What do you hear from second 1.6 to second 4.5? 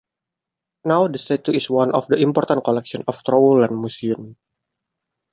one of the important collection of Trowulan Museum.